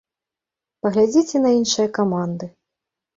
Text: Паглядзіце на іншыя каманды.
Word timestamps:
Паглядзіце 0.87 1.41
на 1.43 1.51
іншыя 1.57 1.87
каманды. 1.99 2.49